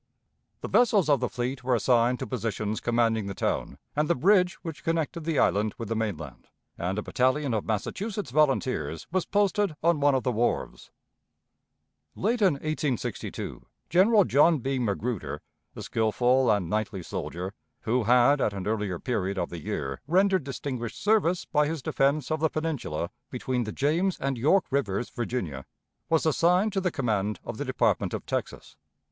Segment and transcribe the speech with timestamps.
[0.61, 4.55] The vessels of the fleet were assigned to positions commanding the town and the bridge
[4.63, 9.75] which connected the island with the mainland, and a battalion of Massachusetts volunteers was posted
[9.83, 10.89] on one of the wharves.
[12.15, 13.61] Late in 1862
[13.91, 14.79] General John B.
[14.79, 15.39] Magruder,
[15.75, 20.43] a skillful and knightly soldier, who had at an earlier period of the year rendered
[20.43, 25.63] distinguished service by his defense of the peninsula between the James and York Rivers, Virginia,
[26.09, 28.75] was assigned to the command of the Department of Texas.